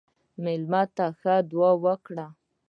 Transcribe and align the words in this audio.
مېلمه 0.43 0.81
ته 0.95 1.05
ښه 1.19 1.35
دعا 1.49 1.71
وکړه. 1.83 2.27